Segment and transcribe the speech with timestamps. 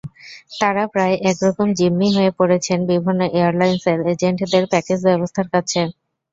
[0.59, 5.81] তাঁরা প্রায় একরকম জিম্মি হয়ে পড়েছেন বিভিন্ন এয়ারলাইনসের এজেন্টদের প্যাকেজ ব্যবস্থার কাছে।